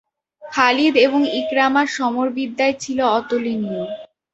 খালিদ 0.43 0.93
এবং 1.05 1.21
ইকরামা 1.39 1.83
সমরবিদ্যায় 1.95 2.75
ছিল 2.79 2.99
অতুলনীয়। 3.17 3.83